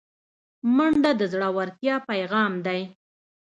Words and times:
منډه 0.75 1.11
د 1.19 1.21
زړورتیا 1.33 1.95
پیغام 2.09 2.53
دی 2.65 2.81